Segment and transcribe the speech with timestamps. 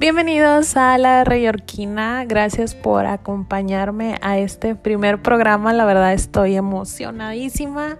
[0.00, 2.24] Bienvenidos a la Reyorquina.
[2.24, 5.74] Gracias por acompañarme a este primer programa.
[5.74, 7.98] La verdad estoy emocionadísima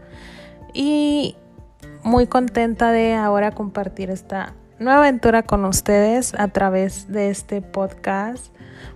[0.72, 1.36] y
[2.02, 8.46] muy contenta de ahora compartir esta nueva aventura con ustedes a través de este podcast.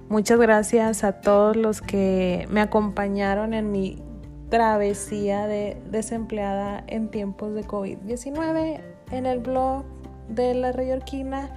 [0.09, 4.03] Muchas gracias a todos los que me acompañaron en mi
[4.49, 8.81] travesía de desempleada en tiempos de COVID-19
[9.11, 9.85] en el blog
[10.31, 11.51] de la Reyorquina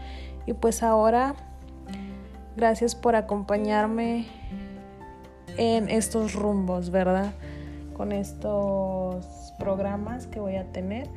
[0.48, 1.36] y pues ahora,
[2.56, 4.26] gracias por acompañarme
[5.58, 7.34] en estos rumbos, ¿verdad?
[7.96, 11.10] Con estos programas que voy a tener.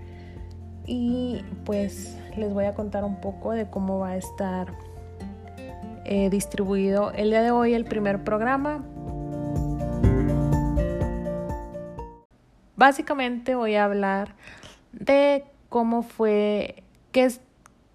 [0.84, 4.72] Y pues les voy a contar un poco de cómo va a estar
[6.04, 8.84] eh, distribuido el día de hoy el primer programa.
[12.74, 14.34] Básicamente voy a hablar
[14.90, 17.40] de cómo fue, qué es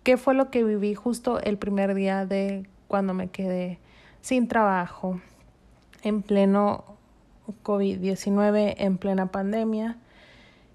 [0.06, 3.80] qué fue lo que viví justo el primer día de cuando me quedé
[4.22, 5.20] sin trabajo,
[6.04, 6.86] en pleno
[7.64, 9.98] COVID-19, en plena pandemia,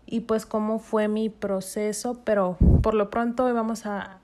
[0.04, 4.18] y pues cómo fue mi proceso, pero por lo pronto hoy vamos a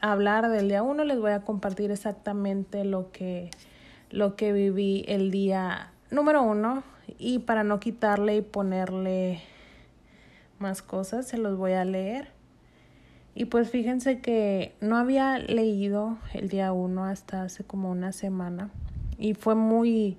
[0.00, 3.50] hablar del día uno, les voy a compartir exactamente lo que,
[4.10, 6.84] lo que viví el día número uno,
[7.18, 9.42] y para no quitarle y ponerle
[10.58, 12.37] más cosas, se los voy a leer.
[13.38, 18.70] Y pues fíjense que no había leído el día uno hasta hace como una semana
[19.16, 20.18] y fue muy,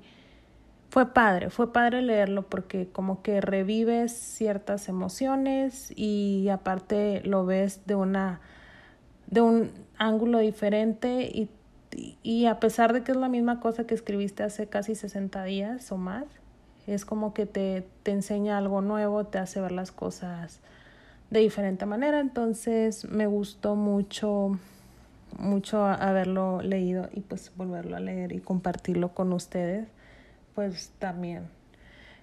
[0.89, 7.85] fue padre, fue padre leerlo porque como que revives ciertas emociones y aparte lo ves
[7.85, 8.39] de una,
[9.27, 11.49] de un ángulo diferente y,
[12.23, 15.91] y a pesar de que es la misma cosa que escribiste hace casi 60 días
[15.91, 16.23] o más,
[16.87, 20.61] es como que te, te enseña algo nuevo, te hace ver las cosas
[21.30, 22.19] de diferente manera.
[22.19, 24.58] Entonces me gustó mucho,
[25.38, 29.88] mucho haberlo leído y pues volverlo a leer y compartirlo con ustedes,
[30.55, 31.48] pues también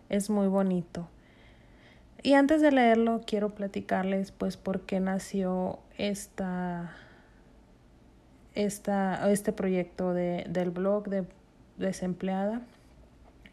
[0.08, 1.08] es muy bonito.
[2.22, 6.92] Y antes de leerlo, quiero platicarles pues por qué nació esta,
[8.54, 11.24] esta, este proyecto de, del blog de
[11.76, 12.62] desempleada.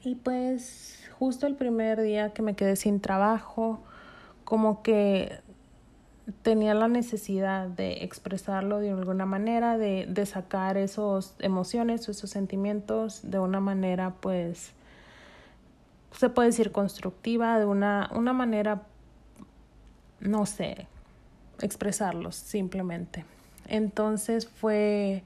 [0.03, 3.79] Y pues justo el primer día que me quedé sin trabajo,
[4.44, 5.39] como que
[6.41, 12.29] tenía la necesidad de expresarlo de alguna manera, de, de sacar esas emociones o esos
[12.29, 14.72] sentimientos de una manera, pues,
[16.12, 18.83] se puede decir constructiva, de una, una manera,
[20.19, 20.88] no sé,
[21.62, 23.25] expresarlos simplemente.
[23.67, 25.23] Entonces fue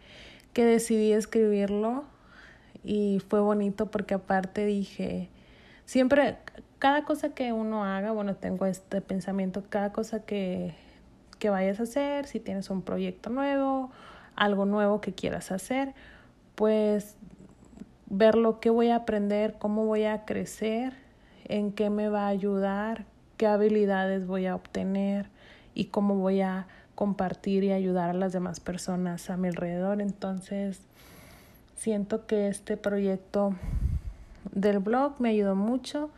[0.53, 2.05] que decidí escribirlo
[2.83, 5.29] y fue bonito porque aparte dije,
[5.85, 6.37] siempre,
[6.79, 10.75] cada cosa que uno haga, bueno, tengo este pensamiento, cada cosa que
[11.37, 13.91] que vayas a hacer, si tienes un proyecto nuevo,
[14.35, 15.93] algo nuevo que quieras hacer,
[16.55, 17.15] pues
[18.07, 20.93] ver lo que voy a aprender, cómo voy a crecer,
[21.45, 23.05] en qué me va a ayudar,
[23.37, 25.29] qué habilidades voy a obtener
[25.73, 30.01] y cómo voy a compartir y ayudar a las demás personas a mi alrededor.
[30.01, 30.81] Entonces,
[31.75, 33.55] siento que este proyecto
[34.51, 36.09] del blog me ayudó mucho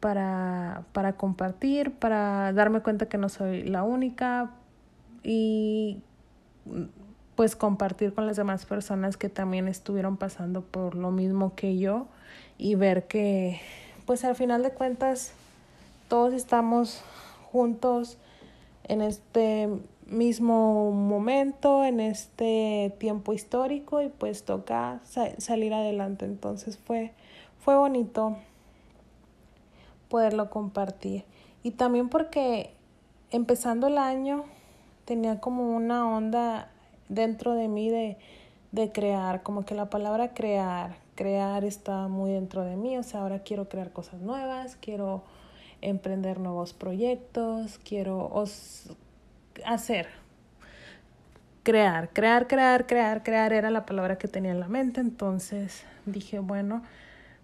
[0.00, 4.50] para, para compartir, para darme cuenta que no soy la única
[5.22, 6.02] y
[7.34, 12.06] pues compartir con las demás personas que también estuvieron pasando por lo mismo que yo
[12.58, 13.60] y ver que
[14.06, 15.32] pues al final de cuentas
[16.08, 17.02] todos estamos
[17.52, 18.18] juntos
[18.84, 19.68] en este
[20.06, 25.00] mismo momento, en este tiempo histórico y pues toca
[25.38, 26.24] salir adelante.
[26.24, 27.12] Entonces fue,
[27.60, 28.38] fue bonito
[30.08, 31.24] poderlo compartir.
[31.62, 32.74] Y también porque
[33.30, 34.44] empezando el año
[35.04, 36.70] tenía como una onda
[37.08, 38.18] dentro de mí de,
[38.72, 43.20] de crear, como que la palabra crear, crear está muy dentro de mí, o sea,
[43.20, 45.24] ahora quiero crear cosas nuevas, quiero
[45.80, 48.32] emprender nuevos proyectos, quiero
[49.64, 50.08] hacer,
[51.62, 56.38] crear, crear, crear, crear, crear era la palabra que tenía en la mente, entonces dije,
[56.38, 56.82] bueno,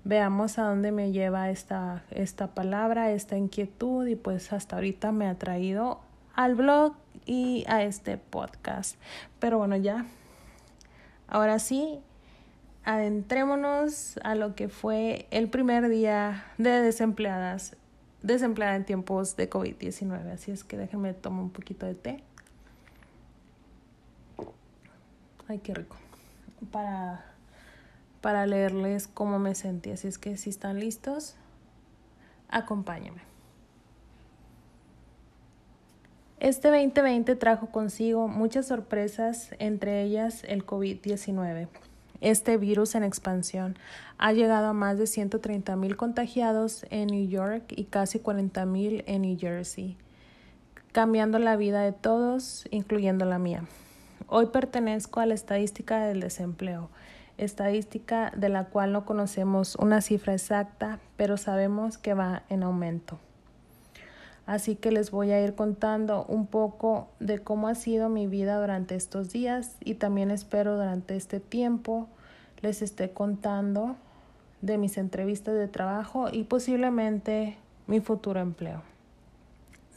[0.04, 5.26] veamos a dónde me lleva esta, esta palabra, esta inquietud y pues hasta ahorita me
[5.26, 6.00] ha traído
[6.34, 6.94] al blog
[7.26, 8.96] y a este podcast.
[9.40, 10.04] Pero bueno, ya,
[11.26, 12.00] ahora sí,
[12.84, 17.76] adentrémonos a lo que fue el primer día de desempleadas,
[18.22, 20.32] desempleada en tiempos de COVID-19.
[20.32, 22.22] Así es que déjenme tomar un poquito de té.
[25.48, 25.96] Ay, qué rico.
[26.70, 27.33] Para
[28.24, 29.90] para leerles cómo me sentí.
[29.90, 31.36] Así es que si están listos,
[32.48, 33.20] acompáñenme.
[36.40, 41.68] Este 2020 trajo consigo muchas sorpresas, entre ellas el COVID-19.
[42.22, 43.76] Este virus en expansión
[44.16, 49.04] ha llegado a más de 130 mil contagiados en New York y casi 40 mil
[49.06, 49.98] en New Jersey,
[50.92, 53.64] cambiando la vida de todos, incluyendo la mía.
[54.28, 56.88] Hoy pertenezco a la estadística del desempleo,
[57.38, 63.18] estadística de la cual no conocemos una cifra exacta, pero sabemos que va en aumento.
[64.46, 68.60] Así que les voy a ir contando un poco de cómo ha sido mi vida
[68.60, 72.08] durante estos días y también espero durante este tiempo
[72.60, 73.96] les esté contando
[74.60, 77.56] de mis entrevistas de trabajo y posiblemente
[77.86, 78.82] mi futuro empleo.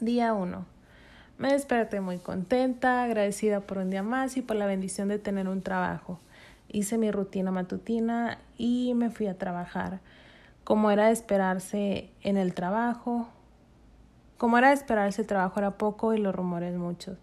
[0.00, 0.64] Día 1.
[1.38, 5.48] Me desperté muy contenta, agradecida por un día más y por la bendición de tener
[5.48, 6.18] un trabajo.
[6.68, 10.00] Hice mi rutina matutina y me fui a trabajar.
[10.64, 13.28] Como era de esperarse en el trabajo,
[14.38, 17.18] como era de esperarse, el trabajo era poco y los rumores muchos.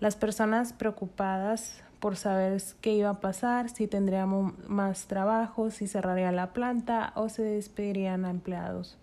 [0.00, 6.30] Las personas preocupadas por saber qué iba a pasar, si tendríamos más trabajo, si cerraría
[6.30, 8.98] la planta o se despedirían a empleados.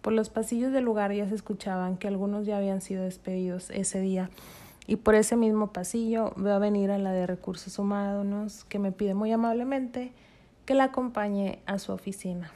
[0.00, 4.00] Por los pasillos del lugar ya se escuchaban que algunos ya habían sido despedidos ese
[4.00, 4.30] día.
[4.86, 8.92] Y por ese mismo pasillo veo a venir a la de recursos humanos que me
[8.92, 10.12] pide muy amablemente
[10.66, 12.50] que la acompañe a su oficina.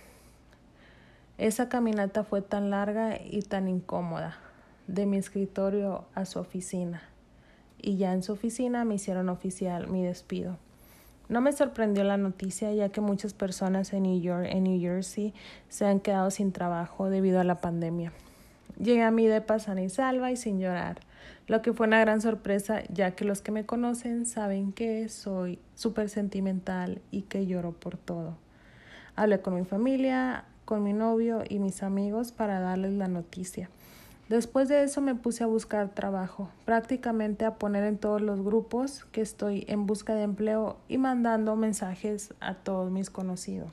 [1.38, 4.38] Esa caminata fue tan larga y tan incómoda
[4.87, 7.02] de mi escritorio a su oficina
[7.81, 10.56] y ya en su oficina me hicieron oficial mi despido.
[11.28, 15.34] No me sorprendió la noticia ya que muchas personas en New York, en New Jersey,
[15.69, 18.12] se han quedado sin trabajo debido a la pandemia.
[18.78, 21.00] Llegué a mi depa sana y salva y sin llorar,
[21.46, 25.58] lo que fue una gran sorpresa ya que los que me conocen saben que soy
[25.75, 28.37] súper sentimental y que lloro por todo.
[29.14, 33.70] Hablé con mi familia, con mi novio y mis amigos para darles la noticia.
[34.28, 39.05] Después de eso me puse a buscar trabajo, prácticamente a poner en todos los grupos
[39.12, 43.70] que estoy en busca de empleo y mandando mensajes a todos mis conocidos.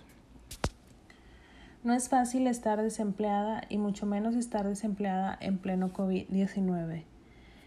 [1.84, 7.04] No es fácil estar desempleada y mucho menos estar desempleada en pleno COVID-19,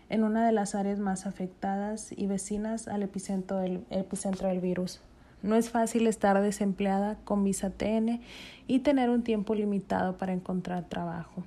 [0.08, 5.00] en una de las áreas más afectadas y vecinas al epicentro del, epicentro del virus.
[5.43, 8.20] No es fácil estar desempleada con visa TN
[8.67, 11.44] y tener un tiempo limitado para encontrar trabajo.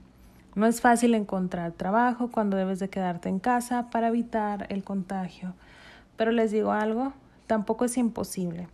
[0.56, 5.54] No es fácil encontrar trabajo cuando debes de quedarte en casa para evitar el contagio.
[6.18, 7.14] Pero les digo algo,
[7.48, 8.68] tampoco es imposible.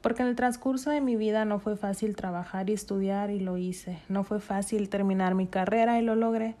[0.00, 3.56] Porque en el transcurso de mi vida no fue fácil trabajar y estudiar y lo
[3.56, 3.98] hice.
[4.08, 6.54] No fue fácil terminar mi carrera y lo logré.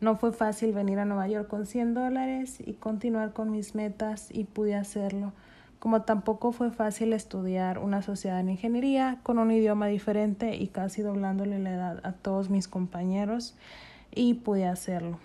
[0.00, 4.28] No fue fácil venir a Nueva York con 100 dólares y continuar con mis metas
[4.30, 5.32] y pude hacerlo.
[5.80, 11.02] Como tampoco fue fácil estudiar una sociedad en ingeniería con un idioma diferente y casi
[11.02, 13.56] doblándole la edad a todos mis compañeros
[14.14, 15.18] y pude hacerlo.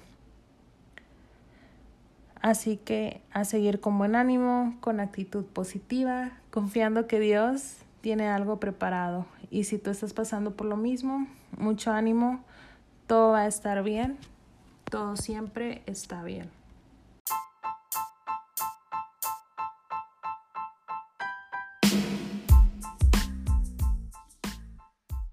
[2.42, 8.60] Así que a seguir con buen ánimo, con actitud positiva, confiando que Dios tiene algo
[8.60, 9.26] preparado.
[9.50, 11.26] Y si tú estás pasando por lo mismo,
[11.58, 12.42] mucho ánimo,
[13.08, 14.18] todo va a estar bien,
[14.94, 16.52] todo siempre está bien.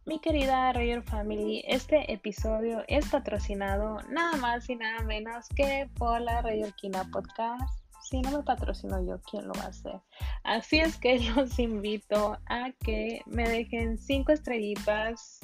[0.06, 6.22] Mi querida Rayer Family, este episodio es patrocinado nada más y nada menos que por
[6.22, 7.62] la Rayerquina Podcast.
[8.02, 10.00] Si no me patrocino yo, ¿quién lo va a hacer?
[10.42, 15.38] Así es que los invito a que me dejen cinco estrellitas,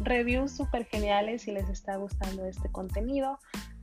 [0.00, 3.38] reviews súper geniales si les está gustando este contenido.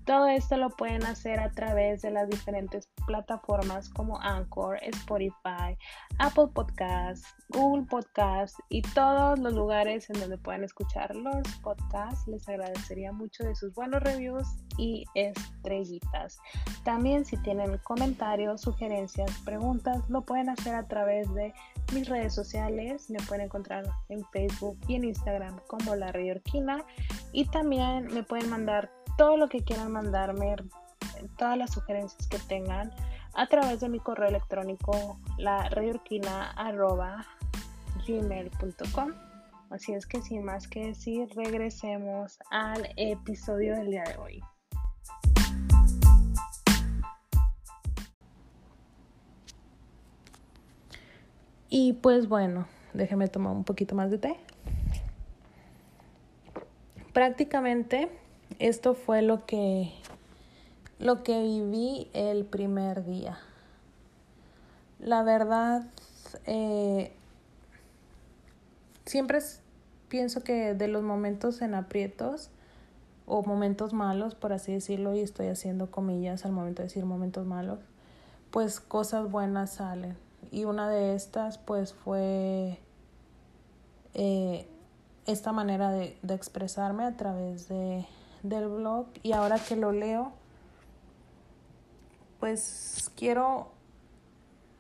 [0.05, 5.77] Todo esto lo pueden hacer a través de las diferentes plataformas como Anchor, Spotify,
[6.19, 12.27] Apple Podcasts, Google Podcasts y todos los lugares en donde puedan escuchar los podcasts.
[12.27, 16.38] Les agradecería mucho de sus buenos reviews y estrellitas.
[16.83, 21.53] También si tienen comentarios, sugerencias, preguntas, lo pueden hacer a través de
[21.93, 23.10] mis redes sociales.
[23.10, 26.83] Me pueden encontrar en Facebook y en Instagram como La Orquina
[27.31, 30.55] y también me pueden mandar todo lo que quieran mandarme,
[31.38, 32.91] todas las sugerencias que tengan
[33.36, 35.70] a través de mi correo electrónico la
[38.08, 39.12] gmail.com
[39.70, 44.43] Así es que sin más que decir, regresemos al episodio del día de hoy.
[51.70, 54.38] Y pues bueno, déjenme tomar un poquito más de té.
[57.13, 58.12] Prácticamente
[58.60, 59.91] esto fue lo que,
[61.00, 63.38] lo que viví el primer día.
[65.00, 65.83] La verdad,
[66.45, 67.12] eh,
[69.05, 69.39] siempre
[70.07, 72.50] pienso que de los momentos en aprietos
[73.25, 77.45] o momentos malos, por así decirlo, y estoy haciendo comillas al momento de decir momentos
[77.45, 77.79] malos,
[78.51, 80.15] pues cosas buenas salen.
[80.51, 82.77] Y una de estas pues fue
[84.13, 84.67] eh,
[85.25, 88.05] esta manera de, de, expresarme a través de,
[88.44, 90.34] del blog y ahora que lo leo
[92.40, 93.72] pues quiero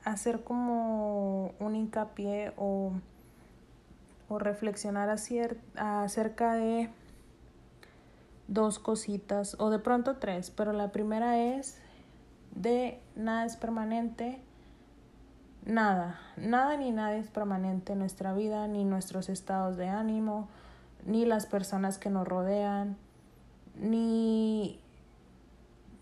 [0.03, 2.91] hacer como un hincapié o,
[4.27, 6.89] o reflexionar acerca de
[8.49, 11.77] dos cositas o de pronto tres, pero la primera es
[12.53, 14.41] de nada es permanente,
[15.65, 20.49] nada, nada ni nada es permanente en nuestra vida, ni nuestros estados de ánimo,
[21.05, 22.97] ni las personas que nos rodean,
[23.75, 24.79] ni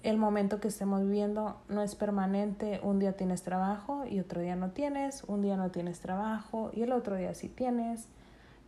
[0.04, 2.80] el momento que estemos viviendo no es permanente.
[2.84, 6.82] Un día tienes trabajo y otro día no tienes, un día no tienes trabajo y
[6.82, 8.08] el otro día sí tienes.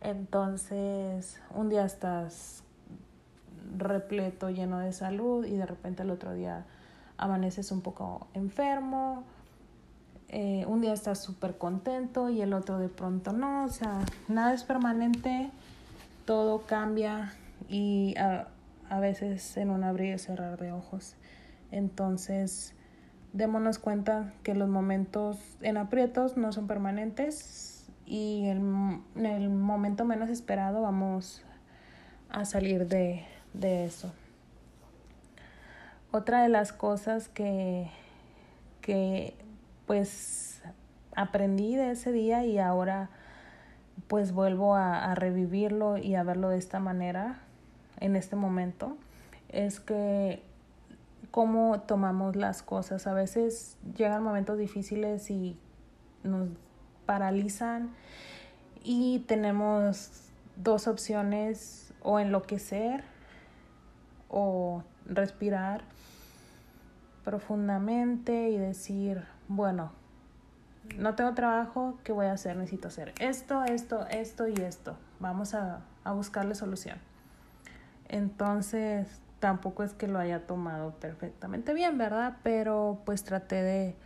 [0.00, 2.62] Entonces, un día estás
[3.76, 6.66] repleto, lleno de salud y de repente el otro día
[7.16, 9.24] amaneces un poco enfermo.
[10.28, 13.64] Eh, un día estás súper contento y el otro de pronto no.
[13.64, 15.50] O sea, nada es permanente,
[16.26, 17.34] todo cambia
[17.68, 18.48] y a,
[18.88, 21.16] a veces en un abrir y cerrar de ojos.
[21.70, 22.74] Entonces,
[23.32, 30.30] démonos cuenta que los momentos en aprietos no son permanentes y en el momento menos
[30.30, 31.42] esperado vamos
[32.28, 34.12] a salir de, de eso.
[36.12, 37.90] Otra de las cosas que,
[38.80, 39.34] que
[39.86, 40.62] pues
[41.16, 43.10] aprendí de ese día y ahora
[44.06, 47.43] pues vuelvo a, a revivirlo y a verlo de esta manera
[48.00, 48.96] en este momento
[49.48, 50.42] es que
[51.30, 53.06] cómo tomamos las cosas.
[53.06, 55.58] A veces llegan momentos difíciles y
[56.22, 56.48] nos
[57.06, 57.90] paralizan
[58.82, 63.02] y tenemos dos opciones o enloquecer
[64.28, 65.82] o respirar
[67.24, 69.90] profundamente y decir, bueno,
[70.98, 72.56] no tengo trabajo, ¿qué voy a hacer?
[72.56, 74.96] Necesito hacer esto, esto, esto y esto.
[75.18, 76.98] Vamos a, a buscarle solución.
[78.14, 79.08] Entonces,
[79.40, 82.36] tampoco es que lo haya tomado perfectamente bien, ¿verdad?
[82.44, 83.96] Pero pues traté de,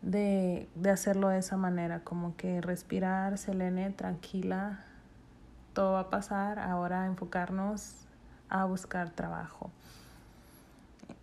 [0.00, 4.84] de, de hacerlo de esa manera, como que respirar, Selene, tranquila,
[5.72, 8.06] todo va a pasar, ahora enfocarnos
[8.48, 9.72] a buscar trabajo.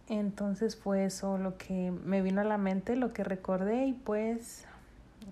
[0.09, 4.65] Entonces fue eso lo que me vino a la mente, lo que recordé y pues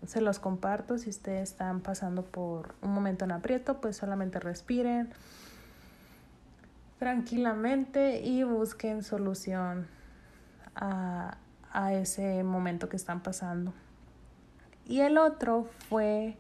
[0.06, 0.98] se los comparto.
[0.98, 5.10] Si ustedes están pasando por un momento en aprieto, pues solamente respiren
[7.00, 9.88] tranquilamente y busquen solución
[10.76, 11.38] a,
[11.72, 13.74] a ese momento que están pasando.
[14.86, 16.38] Y el otro fue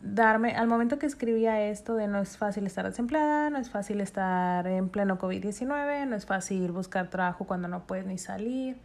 [0.00, 4.00] darme, al momento que escribía esto de no es fácil estar desempleada, no es fácil
[4.00, 8.76] estar en pleno COVID-19, no es fácil buscar trabajo cuando no puedes ni salir,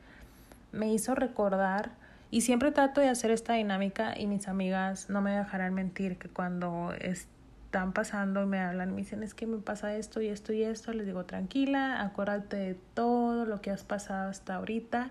[0.72, 1.92] me hizo recordar
[2.30, 6.30] y siempre trato de hacer esta dinámica y mis amigas no me dejarán mentir que
[6.30, 7.28] cuando es,
[7.72, 10.92] están pasando me hablan me dicen es que me pasa esto y esto y esto,
[10.92, 15.10] les digo tranquila, acuérdate de todo lo que has pasado hasta ahorita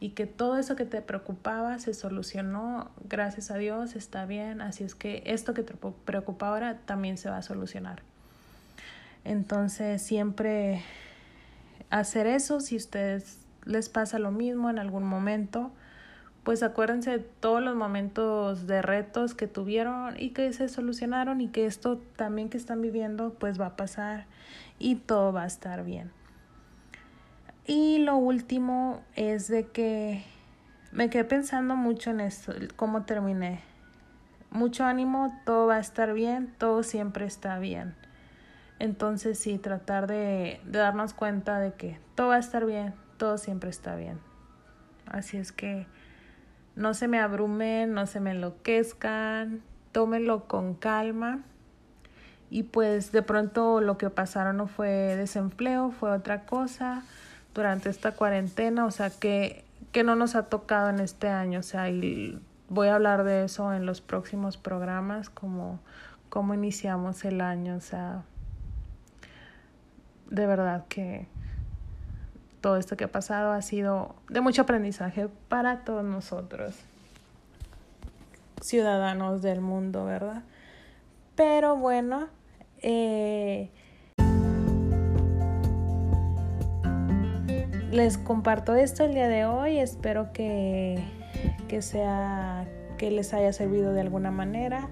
[0.00, 4.82] y que todo eso que te preocupaba se solucionó, gracias a Dios, está bien, así
[4.82, 8.02] es que esto que te preocupa ahora también se va a solucionar.
[9.22, 10.82] Entonces siempre
[11.88, 15.70] hacer eso, si ustedes les pasa lo mismo en algún momento,
[16.44, 21.48] pues acuérdense de todos los momentos de retos que tuvieron y que se solucionaron y
[21.48, 24.26] que esto también que están viviendo pues va a pasar
[24.78, 26.10] y todo va a estar bien.
[27.64, 30.24] Y lo último es de que
[30.90, 33.60] me quedé pensando mucho en esto, cómo terminé.
[34.50, 37.94] Mucho ánimo, todo va a estar bien, todo siempre está bien.
[38.80, 43.38] Entonces sí, tratar de, de darnos cuenta de que todo va a estar bien, todo
[43.38, 44.18] siempre está bien.
[45.06, 45.86] Así es que
[46.76, 49.62] no se me abrumen, no se me enloquezcan,
[49.92, 51.40] tómenlo con calma.
[52.50, 57.02] Y pues de pronto lo que pasaron no fue desempleo, fue otra cosa
[57.54, 61.62] durante esta cuarentena, o sea que, que no nos ha tocado en este año, o
[61.62, 62.38] sea, y
[62.68, 65.80] voy a hablar de eso en los próximos programas, como
[66.28, 68.22] cómo iniciamos el año, o sea,
[70.30, 71.28] de verdad que
[72.62, 76.76] todo esto que ha pasado ha sido de mucho aprendizaje para todos nosotros,
[78.62, 80.44] ciudadanos del mundo, ¿verdad?
[81.34, 82.28] Pero bueno,
[82.80, 83.68] eh,
[87.90, 89.78] les comparto esto el día de hoy.
[89.78, 91.02] Espero que,
[91.68, 94.88] que, sea, que les haya servido de alguna manera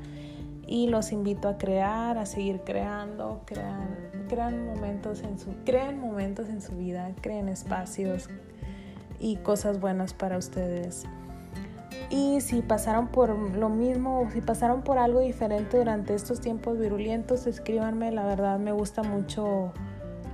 [0.67, 6.49] y los invito a crear, a seguir creando, crear crean momentos en su, creen momentos
[6.49, 8.29] en su vida, creen espacios
[9.19, 11.05] y cosas buenas para ustedes.
[12.11, 17.49] Y si pasaron por lo mismo si pasaron por algo diferente durante estos tiempos virulentos,
[17.49, 19.73] escríbanme, la verdad me gusta mucho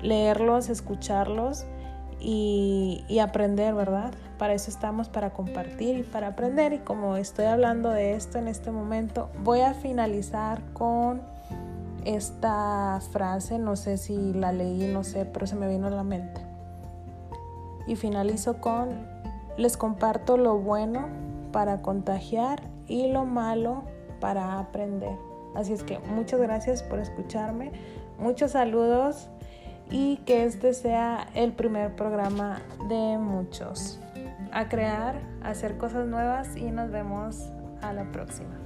[0.03, 1.65] leerlos, escucharlos
[2.21, 4.13] y, y, aprender, ¿verdad?
[4.39, 6.75] Para eso estamos, para compartir y para aprender.
[6.75, 11.36] Y como estoy hablando de esto en este momento, voy a finalizar con
[12.07, 16.05] esta frase, no sé si la leí, no sé, pero se me vino a la
[16.05, 16.41] mente.
[17.89, 19.07] Y finalizo con,
[19.57, 21.09] les comparto lo bueno
[21.51, 23.83] para contagiar y lo malo
[24.21, 25.17] para aprender.
[25.57, 27.73] Así es que muchas gracias por escucharme,
[28.19, 29.29] muchos saludos
[29.91, 33.99] y que este sea el primer programa de muchos.
[34.53, 37.51] A crear, hacer cosas nuevas y nos vemos
[37.83, 38.66] a la próxima.